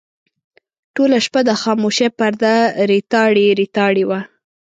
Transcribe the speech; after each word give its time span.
ټوله 0.95 1.17
شپه 1.25 1.41
د 1.47 1.51
خاموشۍ 1.61 2.07
پرده 2.17 2.53
ریتاړې 2.89 3.47
ریتاړې 3.59 4.03
وه. 4.09 4.19